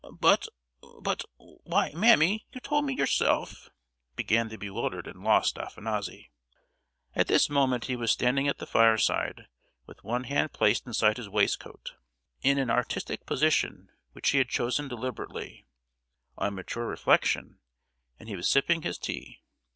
[0.19, 0.47] "But,
[0.99, 6.31] but—why, mammy, you told me yourself"—began the bewildered and lost Afanassy.
[7.13, 9.45] At this moment he was standing at the fireside
[9.85, 11.93] with one hand placed inside his waistcoat,
[12.41, 15.67] in an artistic position which he had chosen deliberately,
[16.35, 19.43] on mature reflection,—and he was sipping his tea.